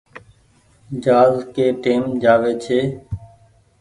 جهآز 1.03 1.35
ڪي 1.53 1.65
ٽيم 1.83 2.03
جآوي 2.21 2.53
ڇي۔ 2.63 2.79